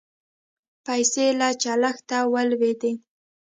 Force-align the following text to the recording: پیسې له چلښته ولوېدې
پیسې 0.85 1.25
له 1.39 1.49
چلښته 1.61 2.19
ولوېدې 2.33 2.93